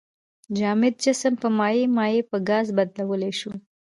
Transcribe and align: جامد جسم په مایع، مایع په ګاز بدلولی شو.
جامد 0.57 0.93
جسم 1.03 1.33
په 1.41 1.47
مایع، 1.57 1.85
مایع 1.97 2.21
په 2.29 2.37
ګاز 2.49 2.67
بدلولی 2.77 3.31
شو. 3.39 3.51